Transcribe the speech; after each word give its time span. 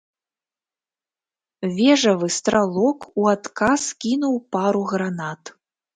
Вежавы 1.77 2.27
стралок 2.37 2.99
у 3.23 3.27
адказ 3.35 3.83
кінуў 4.07 4.35
пару 4.57 4.81
гранат. 4.95 5.41